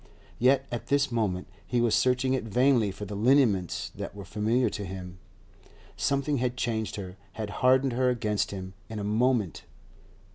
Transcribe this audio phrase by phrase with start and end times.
[0.39, 4.67] yet at this moment he was searching it vainly for the lineaments that were familiar
[4.67, 5.19] to him.
[5.95, 9.61] Something had changed her, had hardened her against him, in a moment.